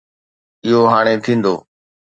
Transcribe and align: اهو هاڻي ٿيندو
اهو 0.65 0.81
هاڻي 0.93 1.13
ٿيندو 1.23 1.53